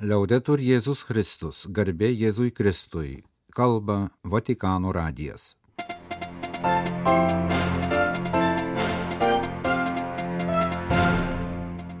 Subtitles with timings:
[0.00, 3.18] Liaudetur Jėzus Kristus, garbė Jėzui Kristui,
[3.52, 5.58] kalba Vatikano radijas.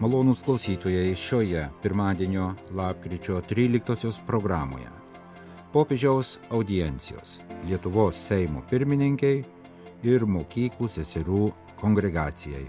[0.00, 4.88] Malonūs klausytojai šioje pirmadienio lapkričio 13 programoje.
[5.74, 9.44] Popiežiaus audiencijos Lietuvos Seimo pirmininkiai
[10.08, 11.50] ir mokyklų seserų
[11.84, 12.64] kongregacijai.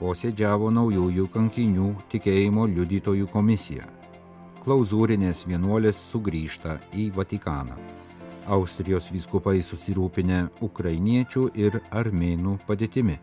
[0.00, 3.84] Posėdžiavo naujųjų kankinių tikėjimo liudytojų komisija.
[4.66, 7.76] Klauzūrinės vienuolės sugrįžta į Vatikaną.
[8.50, 13.14] Austrijos vyskupai susirūpinę ukrainiečių ir armėnų padėtimi.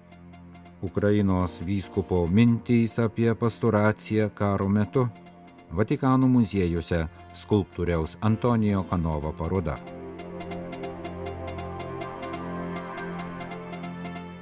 [0.87, 5.09] Ukrainos vyskupo mintys apie pastoraciją karo metu.
[5.67, 9.75] Vatikano muziejuose skulptoriaus Antonijo Kanova paroda.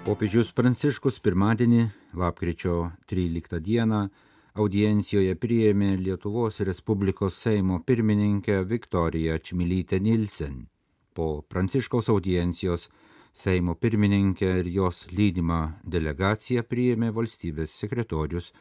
[0.06, 4.10] Popiežius Pranciškus pirmadienį, lapkričio 13 dieną,
[4.54, 10.68] audiencijoje priėmė Lietuvos Respublikos Seimo pirmininkę Viktoriją Čmilytę Nilsen.
[11.14, 12.90] Po Pranciškaus audiencijos
[13.32, 18.52] Seimo pirmininkė ir jos lydima delegacija priėmė valstybės sekretorius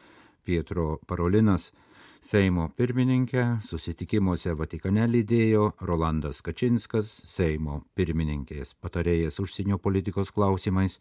[0.45, 1.73] Pietro Parolinas.
[2.21, 10.99] Seimo pirmininkė susitikimuose Vatikane lydėjo Rolandas Kačinskas, Seimo pirmininkės patarėjas užsienio politikos klausimais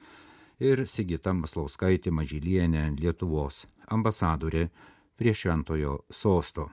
[0.61, 4.69] ir Sigita Maslauskaitė Mažylienė Lietuvos ambasadorė
[5.17, 6.69] prie Šventojo sosto.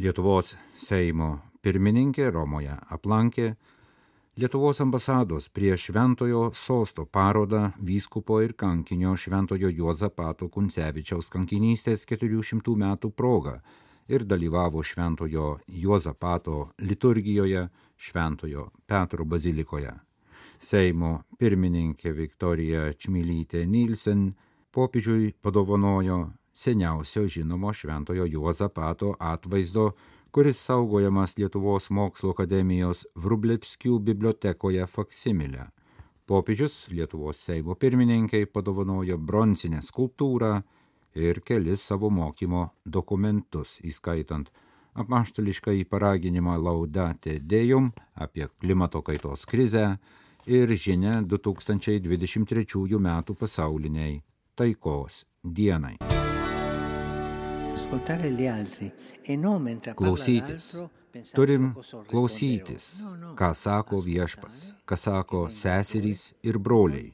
[0.00, 1.28] Lietuvos Seimo
[1.62, 3.54] pirmininkė Romoje aplankė
[4.40, 13.12] Lietuvos ambasados prie Šventojo sosto parodą vyskupo ir kankinio Šventojo Juozapato Kuncevičiaus kankinystės 400 metų
[13.14, 13.60] proga
[14.08, 19.94] ir dalyvavo Šventojo Juozapato liturgijoje Šventojo Petro bazilikoje.
[20.64, 24.30] Seimo pirmininkė Viktorija Čmilytė Nilsen
[24.72, 26.18] popiežiui padovanojo
[26.56, 29.90] seniausio žinomo Šventojo Juozapato atvaizdo
[30.32, 35.68] kuris saugojamas Lietuvos mokslo akademijos Vrublevskių bibliotekoje faksimilę.
[36.26, 40.56] Popiežius Lietuvos Seimo pirmininkai padovanojo bronzinę skulptūrą
[41.14, 44.48] ir kelis savo mokymo dokumentus, įskaitant
[44.96, 49.98] apaštališką į paraginimą Laudate Dejum apie klimato kaitos krizę
[50.46, 53.22] ir žinia 2023 m.
[53.38, 54.22] pasauliniai
[54.56, 55.96] taikos dienai.
[59.96, 60.74] Klausytis.
[61.30, 61.68] Turim
[62.10, 62.88] klausytis,
[63.38, 67.12] ką sako viešpas, ką sako seserys ir broliai.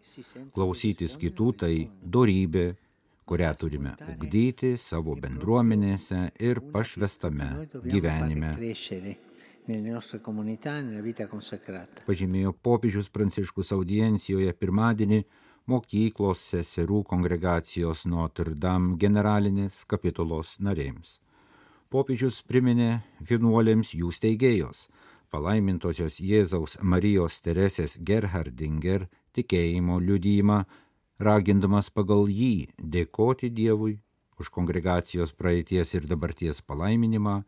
[0.56, 2.64] Klausytis kitų tai dorybė,
[3.28, 7.50] kurią turime ugdyti savo bendruomenėse ir pašvestame
[7.84, 8.54] gyvenime.
[12.06, 15.20] Pažymėjo popiežius Pranciškus audiencijoje pirmadienį
[15.70, 21.20] mokyklos seserų kongregacijos Notre Dame generalinės kapitulos narėms.
[21.90, 24.88] Popiežius priminė vienuolėms jų steigėjos,
[25.30, 30.64] palaimintosios Jėzaus Marijos Teresės Gerhardinger tikėjimo liudymą,
[31.18, 33.98] ragindamas pagal jį dėkoti Dievui
[34.40, 37.42] už kongregacijos praeities ir dabarties palaiminimą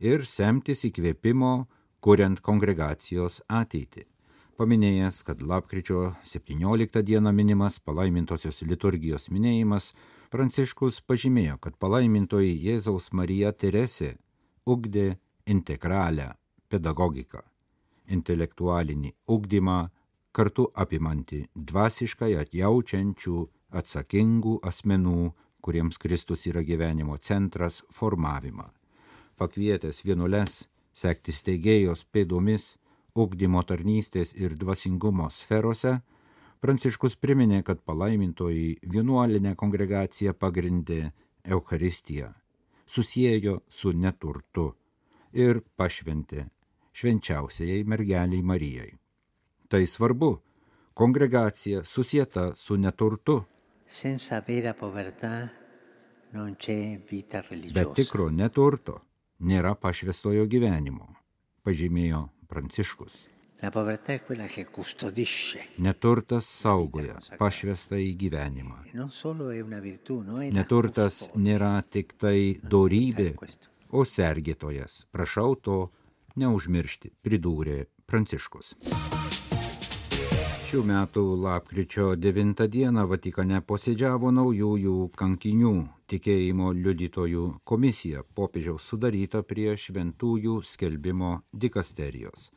[0.00, 1.66] ir semtis įkvėpimo,
[2.00, 4.08] kuriant kongregacijos ateitį
[4.56, 9.92] paminėjęs, kad lapkričio 17 dieną minimas palaimintosios liturgijos minėjimas,
[10.34, 14.16] Pranciškus pažymėjo, kad palaimintoji Jėzaus Marija Teresė
[14.66, 15.12] ugdė
[15.46, 16.32] integralią
[16.72, 17.44] pedagogiką,
[18.10, 19.78] intelektualinį ugdymą,
[20.34, 23.36] kartu apimanti dvasiškai atjaučiančių,
[23.78, 25.28] atsakingų asmenų,
[25.62, 28.72] kuriems Kristus yra gyvenimo centras, formavimą.
[29.38, 30.64] Pakvietęs vienuoles
[30.94, 32.76] sekti steigėjos pėdomis,
[33.14, 36.00] ugdymo tarnystės ir dvasingumo sferose,
[36.64, 41.10] Pranciškus priminė, kad palaimintoji vienuolinė kongregacija pagrindė
[41.44, 42.30] Eucharistiją,
[42.88, 44.70] susijėjo su neturtu
[45.36, 46.46] ir pašventė
[46.96, 48.88] švenčiausiai mergeliai Marijai.
[49.68, 50.30] Tai svarbu,
[50.96, 53.42] kongregacija susieta su neturtu.
[57.74, 59.02] Be tikro neturto
[59.44, 61.08] nėra pašvestojo gyvenimo,
[61.64, 63.26] pažymėjo Pranciškus.
[65.86, 68.78] Neturtas saugoja pašvestą į gyvenimą.
[70.58, 73.30] Neturtas nėra tik tai dorybė,
[73.94, 75.04] o sergėtojas.
[75.14, 75.78] Prašau to
[76.36, 78.74] neužmiršti, pridūrė Pranciškus.
[80.74, 85.70] Šių metų lapkričio 9 dieną Vatikane posėdžiavo naujųjų kankinių
[86.10, 92.50] tikėjimo liudytojų komisija popiežiaus sudaryta prie šventųjų skelbimo dikasterijos.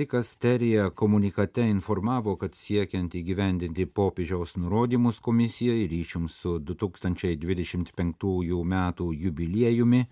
[0.00, 8.76] Dikasterija komunikate informavo, kad siekiant įgyvendinti popiežiaus nurodymus komisijai ryšium su 2025 m.
[9.22, 10.04] jubiliejumi,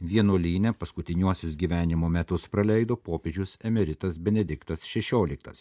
[0.00, 5.54] Vienuolynė paskutiniuosius gyvenimo metus praleido popiežius emeritas Benediktas XVI.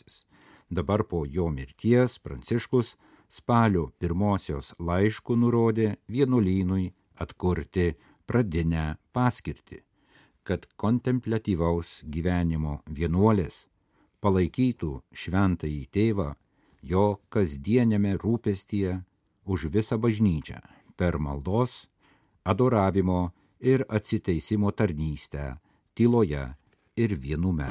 [0.69, 2.95] Dabar po jo mirties Pranciškus
[3.29, 6.91] spalio pirmosios laiškų nurodė vienuolynui
[7.21, 7.93] atkurti
[8.25, 9.83] pradinę paskirtį
[10.43, 13.63] kad kontemplatyvaus gyvenimo vienuolės
[14.23, 14.91] palaikytų
[15.23, 16.29] šventąjį tėvą
[16.91, 18.97] jo kasdienėme rūpestyje
[19.47, 20.59] už visą bažnyčią
[20.99, 21.87] per maldos,
[22.43, 23.31] adoravimo
[23.63, 25.55] ir atsiteisimo tarnystę
[25.95, 26.43] tyloje
[26.99, 27.69] ir vienume.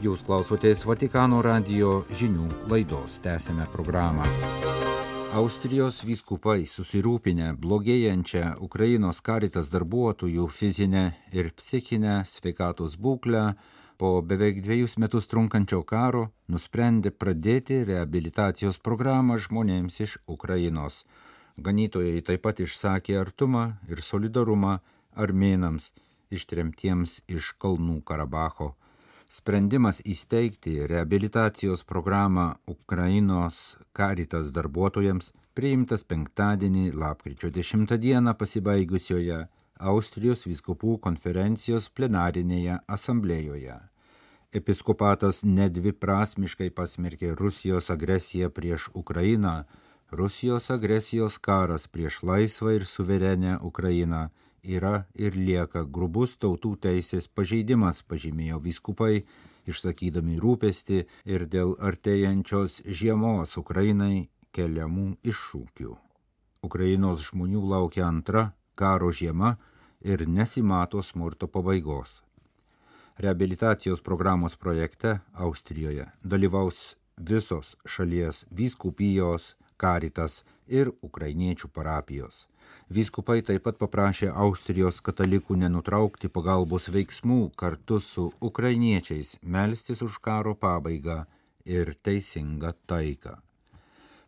[0.00, 4.24] Jūs klausotės Vatikano radio žinių laidos, tęsime programą.
[5.36, 11.04] Austrijos vyskupai susirūpinę blogėjančią Ukrainos karitas darbuotojų fizinę
[11.36, 13.44] ir psichinę sveikatos būklę
[14.00, 21.04] po beveik dviejus metus trunkančio karo nusprendė pradėti reabilitacijos programą žmonėms iš Ukrainos.
[21.60, 24.78] Ganytojai taip pat išsakė artumą ir solidarumą
[25.14, 25.90] armėnams
[26.32, 28.74] ištremtiems iš Kalnų Karabacho
[29.30, 39.44] sprendimas įsteigti reabilitacijos programą Ukrainos karitas darbuotojams priimtas penktadienį lapkričio 10 dieną pasibaigusioje
[39.92, 43.78] Austrijos viskupų konferencijos plenarinėje asamblėjoje.
[44.52, 49.62] Episkopatas nedviprasmiškai pasmerkė Rusijos agresiją prieš Ukrainą,
[50.10, 54.28] Rusijos agresijos karas prieš laisvą ir suverenę Ukrainą
[54.62, 59.24] yra ir lieka grubus tautų teisės pažeidimas, pažymėjo vyskupai,
[59.70, 65.94] išsakydami rūpesti ir dėl artėjančios žiemos Ukrainai keliamų iššūkių.
[66.66, 69.56] Ukrainos žmonių laukia antra karo žiema
[70.02, 72.22] ir nesimato smurto pabaigos.
[73.20, 82.46] Reabilitacijos programos projekte Austrijoje dalyvaus visos šalies vyskupijos, karitas ir ukrainiečių parapijos.
[82.90, 90.56] Vyskupai taip pat paprašė Austrijos katalikų nenutraukti pagalbos veiksmų kartu su ukrainiečiais, melstis už karo
[90.64, 91.20] pabaigą
[91.64, 93.38] ir teisingą taiką.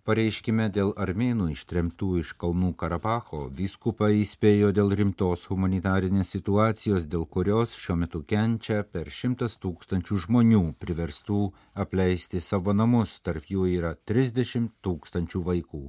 [0.03, 7.77] Pareiškime dėl armėnų ištremtų iš Kalnų Karabacho, vyskupai įspėjo dėl rimtos humanitarinės situacijos, dėl kurios
[7.79, 10.63] šiuo metu kenčia per šimtas tūkstančių žmonių.
[10.83, 11.43] Priverstų
[11.85, 15.85] apleisti savo namus, tarp jų yra 30 tūkstančių vaikų.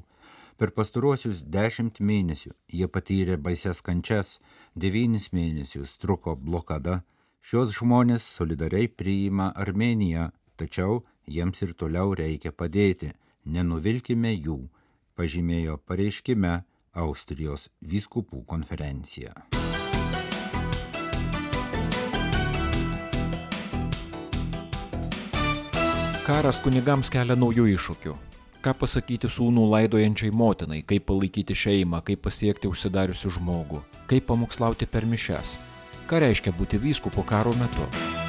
[0.62, 4.38] Per pastaruosius dešimt mėnesių jie patyrė baises kančias,
[4.77, 7.00] devynis mėnesius truko blokada,
[7.41, 14.59] šios žmonės solidariai priima Armeniją, tačiau jiems ir toliau reikia padėti, nenuvilkime jų,
[15.17, 16.62] pažymėjo pareiškime
[16.93, 19.33] Austrijos vyskupų konferencija.
[26.23, 28.13] Karas kunigams kelia naujų iššūkių
[28.63, 35.07] ką pasakyti sūnų laidojančiai motinai, kaip palaikyti šeimą, kaip pasiekti užsidariusių žmogų, kaip pamokslauti per
[35.09, 35.57] mišes,
[36.07, 38.23] ką reiškia būti vyskupo karo metu.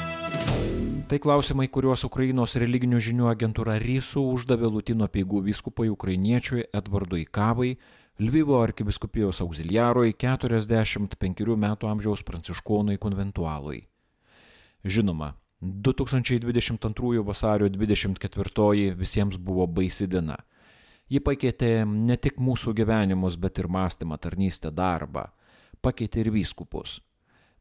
[1.05, 7.75] Tai klausimai, kuriuos Ukrainos religinių žinių agentūra RISU uždavė Lutino peigų vyskupui ukrainiečiui Edvardui Kavai,
[8.17, 13.83] Lvivo arkiviskupijos auxiliarui 45 metų amžiaus pranciškonui konventualui.
[14.81, 20.41] Žinoma, 2022 vasario 24 visiems buvo baisi diena.
[21.13, 25.29] Ji pakeitė ne tik mūsų gyvenimus, bet ir mąstymą, tarnystę, darbą.
[25.85, 27.03] pakeitė ir vyskupus.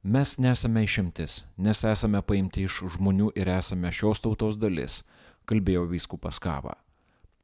[0.03, 4.97] Mes nesame išimtis, nes esame paimti iš žmonių ir esame šios tautos dalis,
[5.47, 6.73] kalbėjo vyskupas Kava.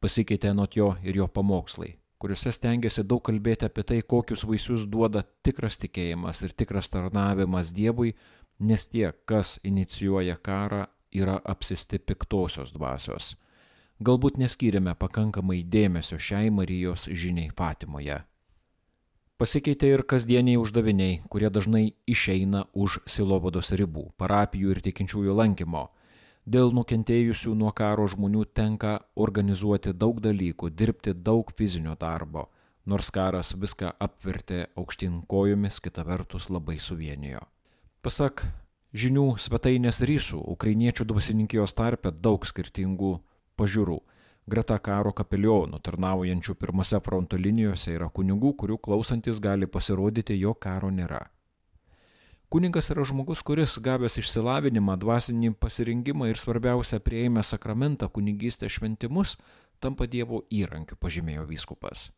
[0.04, 5.24] Pasikeitė nuo jo ir jo pamokslai, kuriuose stengiasi daug kalbėti apie tai, kokius vaisius duoda
[5.44, 8.12] tikras tikėjimas ir tikras tarnavimas Dievui,
[8.60, 10.86] nes tie, kas inicijuoja karą,
[11.16, 13.38] yra apsisti piktosios dvasios.
[14.04, 18.20] Galbūt neskyrėme pakankamai dėmesio šiai Marijos žiniai Fatimoje.
[19.40, 25.86] Pasikeitė ir kasdieniai uždaviniai, kurie dažnai išeina už silovados ribų, parapijų ir tikinčiųjų lankymo.
[26.44, 32.50] Dėl nukentėjusių nuo karo žmonių tenka organizuoti daug dalykų, dirbti daug fizinio darbo,
[32.84, 37.46] nors karas viską apvertė aukštin kojomis, kita vertus labai suvienijo.
[38.04, 38.44] Pasak
[38.92, 43.22] žinių svetainės rysų, ukrainiečių dvasininkijos tarpe daug skirtingų
[43.56, 44.02] pažiūrų
[44.50, 50.90] Greta karo kapelionų tarnaujančių pirmose fronto linijose yra kunigų, kurių klausantis gali pasirodyti, jo karo
[50.90, 51.28] nėra.
[52.50, 59.36] Kuningas yra žmogus, kuris gavęs išsilavinimą, dvasinį pasirinkimą ir svarbiausia prieimę sakramentą kunigystės šventimus,
[59.80, 62.10] tampa Dievo įrankiu, pažymėjo vyskupas.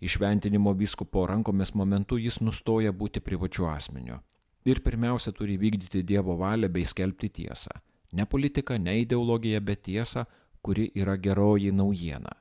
[0.00, 4.22] Išventinimo vyskupo rankomis momentu jis nustoja būti privačiu asmeniu
[4.64, 7.74] ir pirmiausia turi vykdyti Dievo valią bei skelbti tiesą.
[8.12, 10.24] Ne politika, ne ideologija, bet tiesą,
[10.62, 12.32] kuri yra geroji naujiena.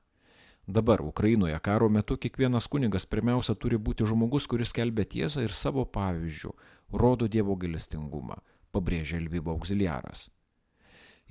[0.68, 5.86] Dabar Ukrainoje karo metu kiekvienas kunigas pirmiausia turi būti žmogus, kuris kelbė tiesą ir savo
[5.86, 6.54] pavyzdžių
[6.94, 8.38] rodo Dievo gailestingumą,
[8.72, 10.30] pabrėžia Lvyvo auxiliaras.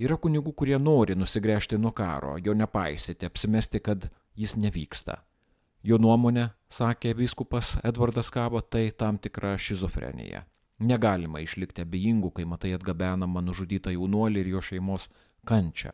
[0.01, 5.19] Yra kunigų, kurie nori nusigręžti nuo karo, jo nepaisyti, apsimesti, kad jis nevyksta.
[5.83, 10.43] Jo nuomonė, sakė vyskupas Edvardas Kava, tai tam tikra šizofrenija.
[10.81, 15.09] Negalima išlikti abejingų, kai matai atgabenamą nužudytą jaunuolį ir jo šeimos
[15.45, 15.93] kančią.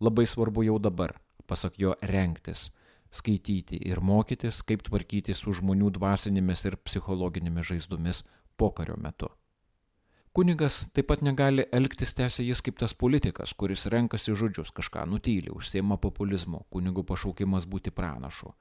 [0.00, 1.14] Labai svarbu jau dabar,
[1.46, 2.70] pasak jo, renktis,
[3.10, 8.24] skaityti ir mokytis, kaip tvarkyti su žmonių dvasinėmis ir psichologinėmis žaizdomis
[8.56, 9.28] pokario metu.
[10.32, 15.50] Kunigas taip pat negali elgtis tęsia jis kaip tas politikas, kuris renkasi žodžius, kažką nutyli,
[15.50, 18.52] užsiema populizmu, kunigo pašaukimas būti pranašu.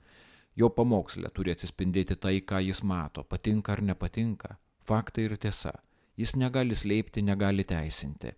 [0.57, 5.75] Jo pamokslė turi atsispindėti tai, ką jis mato, patinka ar nepatinka, faktai ir tiesa.
[6.17, 8.33] Jis negali slėpti, negali teisinti.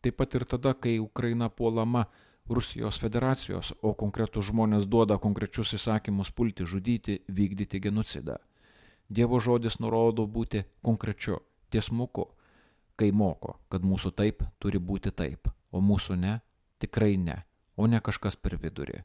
[0.00, 2.06] Taip pat ir tada, kai Ukraina puolama
[2.48, 8.40] Rusijos federacijos, o konkretus žmonės duoda konkrečius įsakymus pulti, žudyti, vykdyti genocidą.
[9.10, 12.30] Dievo žodis nurodo būti konkrečiu, tiesmuku
[13.00, 16.34] kai moko, kad mūsų taip turi būti taip, o mūsų ne,
[16.82, 17.40] tikrai ne,
[17.80, 19.00] o ne kažkas per vidurį.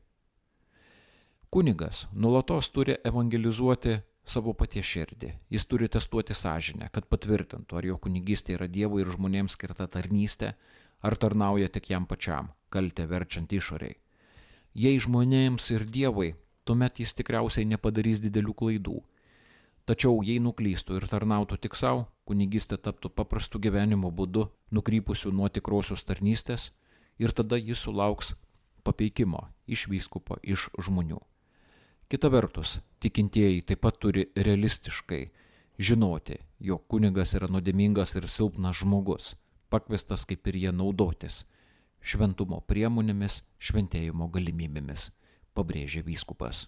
[1.54, 5.32] Kunigas nulatos turi evangelizuoti savo paties širdį.
[5.54, 10.56] Jis turi testuoti sąžinę, kad patvirtintų, ar jo kunigystė yra Dievo ir žmonėms skirta tarnystė,
[11.06, 13.96] ar tarnauja tik jam pačiam, kaltę verčiant išoriai.
[14.76, 16.34] Jei žmonėms ir Dievui,
[16.68, 18.98] tuomet jis tikriausiai nepadarys didelių klaidų
[19.86, 26.02] Tačiau jei nuklystų ir tarnautų tik savo, kunigystė taptų paprastu gyvenimo būdu, nukrypusiu nuo tikrosios
[26.04, 26.72] tarnystės
[27.22, 28.34] ir tada jis sulauks
[28.84, 31.22] papeikimo iš vyskupo, iš žmonių.
[32.10, 35.24] Kita vertus, tikintieji taip pat turi realistiškai
[35.78, 39.36] žinoti, jog kunigas yra nuodėmingas ir silpnas žmogus,
[39.70, 41.44] pakvestas kaip ir jie naudotis
[42.06, 45.10] šventumo priemonėmis, šventėjimo galimybėmis,
[45.58, 46.68] pabrėžė vyskupas.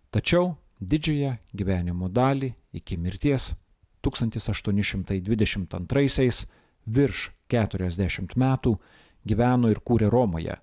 [0.09, 3.53] tačiau didžiąją gyvenimo dalį iki mirties
[4.01, 6.47] 1822
[6.85, 8.77] virš 40 metų
[9.27, 10.55] gyveno ir kūrė Romoje,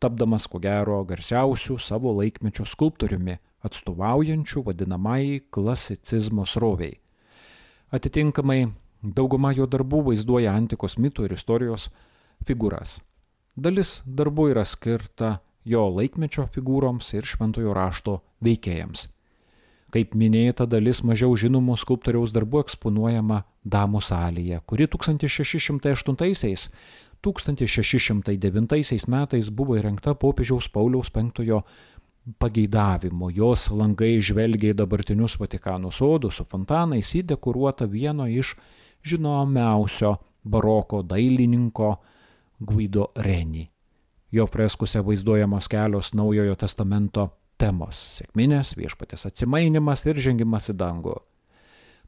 [0.00, 6.98] tapdamas ko gero garsiausių savo laikmečio skulptoriumi, atstovaujančių vadinamai klasicizmo sroviai.
[7.94, 8.68] Atitinkamai,
[9.02, 11.88] dauguma jo darbų vaizduoja antikos mitų ir istorijos
[12.46, 12.98] figūras.
[13.54, 19.08] Dalis darbų yra skirta jo laikmečio figūroms ir šventojo rašto veikėjams.
[19.94, 26.72] Kaip minėta, dalis mažiau žinomų skulptoriaus darbų eksponuojama Damų salėje, kuri 1608
[27.24, 31.30] 1609 metais buvo įrengta popiežiaus Pauliaus V
[32.38, 33.30] pageidavimo.
[33.30, 38.54] Jos langai žvelgia į dabartinius Vatikano sodus su fontanais įdekuruota vieno iš
[39.04, 41.94] žinomiausio baroko dailininko
[42.60, 43.68] Guido Reni.
[44.32, 47.28] Jo freskose vaizduojamos kelios Naujojo testamento
[47.58, 51.16] temos- sėkminės, viešpatės atsimainimas ir žengimas į dangų.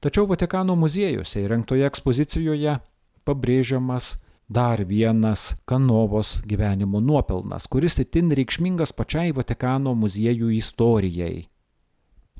[0.00, 2.80] Tačiau Vatikano muziejuose įrengtoje ekspozicijoje
[3.25, 4.16] pabrėžiamas
[4.49, 11.47] dar vienas Kanovos gyvenimo nuopelnas, kuris itin reikšmingas pačiai Vatikano muziejų istorijai.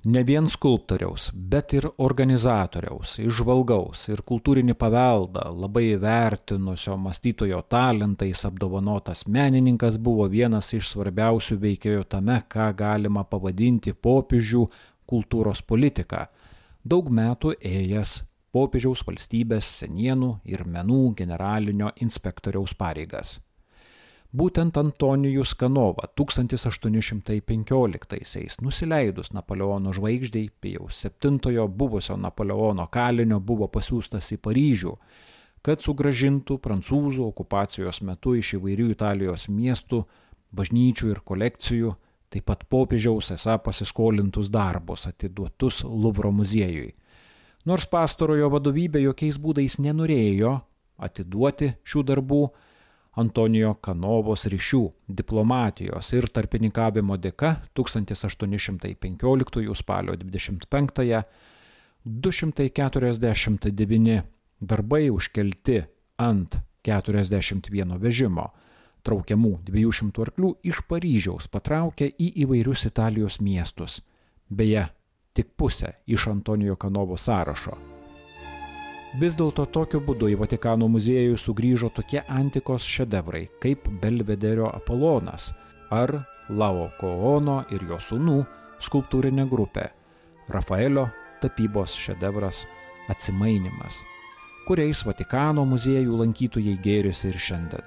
[0.07, 9.25] Ne vien skulptoriaus, bet ir organizatoriaus, išvalgaus ir kultūrinį paveldą labai vertinusio mąstytojo talentais apdovanotas
[9.27, 14.63] menininkas buvo vienas iš svarbiausių veikėjų tame, ką galima pavadinti popiežių
[15.11, 16.29] kultūros politika,
[16.87, 18.21] daug metų ėjęs
[18.57, 23.41] popiežiaus valstybės senienų ir menų generalinio inspektoriaus pareigas.
[24.37, 34.37] Būtent Antonijus Kanova 1815-aisiais nusileidus Napoleono žvaigždžiai Pijaus VII buvusio Napoleono kalinio buvo pasiūstas į
[34.49, 34.93] Paryžių,
[35.65, 39.99] kad sugražintų prancūzų okupacijos metu iš įvairių Italijos miestų,
[40.57, 41.91] bažnyčių ir kolekcijų,
[42.33, 46.95] taip pat popiežiaus esą pasiskolintus darbus atiduotus Luvro muziejui
[47.67, 50.53] Nors pastarojo vadovybė jokiais būdais nenorėjo
[51.03, 52.43] atiduoti šių darbų,
[53.17, 61.23] Antonijo Kanovos ryšių, diplomatijos ir tarpininkavimo dėka 1815 spalio 25-ąją
[62.05, 64.21] 249
[64.61, 65.85] darbai užkelti
[66.23, 68.53] ant 41 vežimo,
[69.03, 74.03] traukiamų 200 arklių iš Paryžiaus patraukė į įvairius Italijos miestus.
[74.49, 74.89] Beje,
[75.37, 77.77] tik pusę iš Antonijo Kanovo sąrašo.
[79.21, 85.53] Vis dėlto tokiu būdu į Vatikano muziejų sugrįžo tokie antikos šedevrai kaip Belvederio Apolonas
[85.95, 86.13] ar
[86.49, 88.37] Laoko Ono ir jo sūnų
[88.83, 89.87] skulptūrinė grupė
[90.53, 91.07] Rafaelio
[91.41, 92.65] tapybos šedevras
[93.09, 94.01] Atsimainimas,
[94.67, 97.85] kuriais Vatikano muziejų lankytojai gėrisi ir šiandien.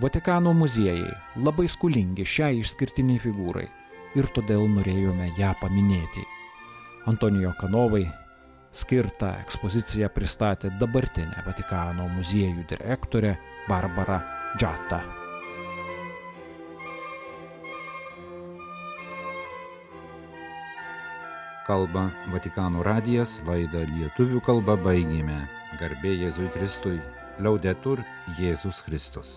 [0.00, 1.12] Vatikano muziejai
[1.44, 3.66] labai skulingi šiai išskirtiniai figūrai
[4.16, 6.24] ir todėl norėjome ją paminėti.
[7.06, 8.02] Antonijo Kanovai
[8.74, 13.36] skirtą ekspoziciją pristatė dabartinė Vatikano muziejų direktorė
[13.68, 14.18] Barbara
[14.58, 14.98] Džata.
[21.66, 25.40] Kalba Vatikano radijas, laidą lietuvių kalba baigėme.
[25.78, 26.98] Garbė Jėzui Kristui,
[27.38, 28.02] liaudetur
[28.38, 29.36] Jėzus Kristus.